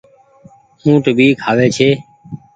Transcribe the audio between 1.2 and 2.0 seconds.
کآوي ڇي۔